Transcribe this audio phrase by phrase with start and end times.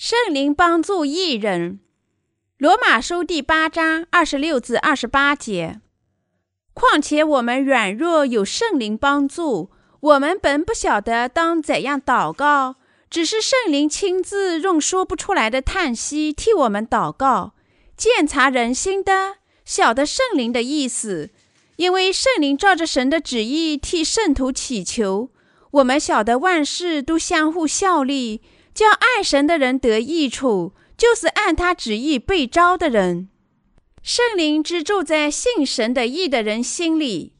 [0.00, 1.80] 圣灵帮助艺人，
[2.56, 5.80] 罗马书第八章二十六至二十八节。
[6.72, 12.76] 况且我们软弱，有圣灵帮助，我们本不晓得当怎样祷告，
[13.10, 17.54] 只是圣灵亲自用说不出来的叹息替我们祷告。
[17.96, 21.30] 鉴察人心的，晓得圣灵的意思，
[21.74, 25.30] 因为圣灵照着神的旨意替圣徒祈求。
[25.72, 28.42] 我们晓得万事都相互效力。
[28.78, 33.28] 叫爱神的人得益处，就是按他旨意被招的人。
[34.04, 37.32] 圣灵只住在信神的义的人心里。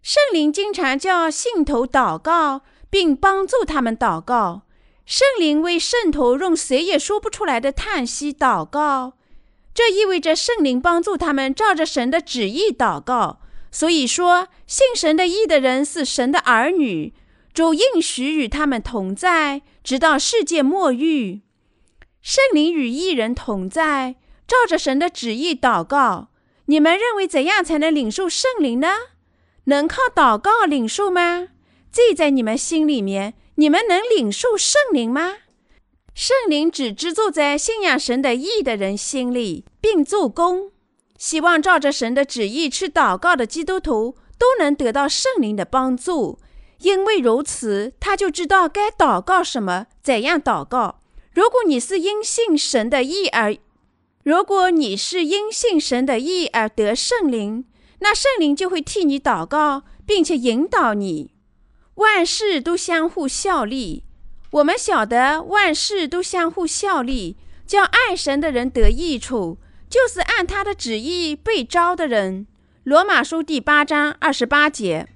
[0.00, 4.62] 圣灵经常叫信徒祷告，并帮助他们祷告。
[5.04, 9.14] 圣灵为圣徒用谁也说不出来的叹息祷告，
[9.74, 13.40] 这意味着圣灵帮助他们照着神的旨意祷告。
[13.72, 17.12] 所以说，信神的义的人是神的儿女。
[17.56, 21.40] 主应许与他们同在，直到世界末日。
[22.20, 26.28] 圣灵与一人同在，照着神的旨意祷告。
[26.66, 28.88] 你们认为怎样才能领受圣灵呢？
[29.64, 31.48] 能靠祷告领受吗？
[31.90, 35.36] 记在你们心里面，你们能领受圣灵吗？
[36.14, 40.72] 圣灵只居住在信仰神的义的人心里，并做工。
[41.16, 46.38] 希望照着神的旨意去祷告的基督徒，都能得到圣灵的帮助。
[46.80, 51.00] 因为如此，他就知道该祷告什么，怎样祷告。
[51.32, 53.56] 如果你是因信神的意而，
[54.22, 57.64] 如果你是因信神的意而得圣灵，
[58.00, 61.32] 那圣灵就会替你祷告，并且引导你。
[61.96, 64.04] 万事都相互效力。
[64.50, 72.46] 我们晓得万事都相互效力，叫爱神的人得益处，就是按他的旨意被招的人。
[72.84, 75.08] 罗马书第八章二十八节。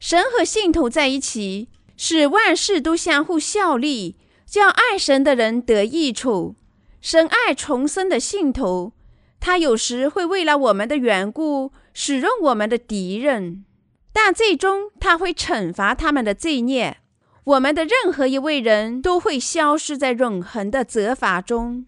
[0.00, 4.16] 神和信徒在一起，使万事都相互效力，
[4.46, 6.56] 叫爱神的人得益处。
[7.02, 8.94] 神爱重生的信徒，
[9.38, 13.66] 他有时会为了我们的缘故使用我们的敌人，
[14.10, 16.96] 但最终他会惩罚他们的罪孽。
[17.44, 21.84] 我们的任何一位人都会消失在永恒的责罚中，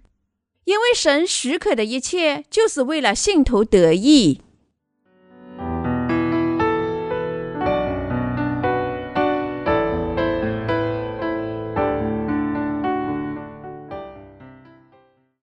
[0.64, 4.42] 因为神许可的一切，就是为了信徒得益。